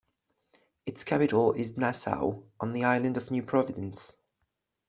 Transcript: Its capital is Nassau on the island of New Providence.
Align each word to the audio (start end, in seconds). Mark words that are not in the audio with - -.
Its 0.87 1.03
capital 1.03 1.53
is 1.53 1.77
Nassau 1.77 2.41
on 2.59 2.73
the 2.73 2.85
island 2.85 3.17
of 3.17 3.29
New 3.29 3.43
Providence. 3.43 4.19